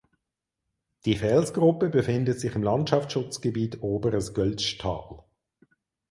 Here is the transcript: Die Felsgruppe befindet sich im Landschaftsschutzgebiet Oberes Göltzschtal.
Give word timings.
Die 1.05 1.15
Felsgruppe 1.15 1.87
befindet 1.89 2.39
sich 2.39 2.55
im 2.55 2.63
Landschaftsschutzgebiet 2.63 3.83
Oberes 3.83 4.33
Göltzschtal. 4.33 5.23